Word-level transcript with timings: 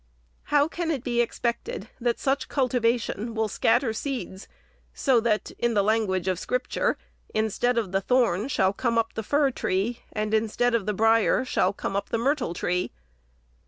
How 0.45 0.67
can 0.67 0.89
it 0.89 1.03
be 1.03 1.21
ex 1.21 1.39
pected 1.39 1.89
that 1.99 2.17
such 2.19 2.47
cultivation 2.49 3.35
will 3.35 3.47
scatter 3.47 3.93
seeds, 3.93 4.47
so 4.95 5.19
that, 5.19 5.51
in 5.59 5.75
the 5.75 5.83
language 5.83 6.27
of 6.27 6.39
Scripture, 6.39 6.97
"instead 7.35 7.77
of 7.77 7.91
the 7.91 8.01
thorn 8.01 8.47
shall 8.47 8.73
come 8.73 8.97
up 8.97 9.13
the 9.13 9.21
fir 9.21 9.51
tree, 9.51 9.99
and 10.11 10.33
instead 10.33 10.73
of 10.73 10.87
the 10.87 10.95
brier 10.95 11.45
shall 11.45 11.71
come 11.71 11.95
up 11.95 12.09
the 12.09 12.17
myrtle 12.17 12.55
tree 12.55 12.91